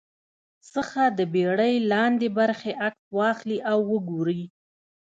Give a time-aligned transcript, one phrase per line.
[0.73, 4.43] څخه د بېړۍ لاندې برخې عکس واخلي او وګوري